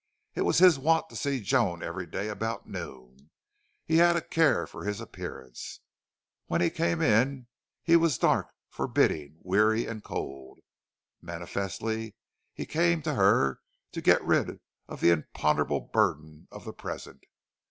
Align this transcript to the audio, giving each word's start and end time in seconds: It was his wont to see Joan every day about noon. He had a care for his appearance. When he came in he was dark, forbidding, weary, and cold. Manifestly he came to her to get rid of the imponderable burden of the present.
It 0.33 0.41
was 0.41 0.57
his 0.57 0.79
wont 0.79 1.09
to 1.09 1.15
see 1.15 1.41
Joan 1.41 1.83
every 1.83 2.07
day 2.07 2.27
about 2.27 2.67
noon. 2.67 3.29
He 3.85 3.97
had 3.97 4.15
a 4.15 4.21
care 4.21 4.65
for 4.65 4.83
his 4.83 4.99
appearance. 4.99 5.79
When 6.47 6.59
he 6.59 6.71
came 6.71 7.03
in 7.03 7.45
he 7.83 7.95
was 7.95 8.17
dark, 8.17 8.47
forbidding, 8.67 9.37
weary, 9.43 9.85
and 9.85 10.03
cold. 10.03 10.57
Manifestly 11.21 12.15
he 12.51 12.65
came 12.65 13.03
to 13.03 13.13
her 13.13 13.59
to 13.91 14.01
get 14.01 14.23
rid 14.25 14.59
of 14.87 15.01
the 15.01 15.11
imponderable 15.11 15.81
burden 15.81 16.47
of 16.49 16.65
the 16.65 16.73
present. 16.73 17.23